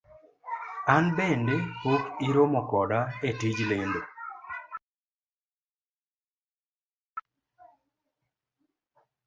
[0.93, 4.01] An bende pok iromo koda e tij lendo.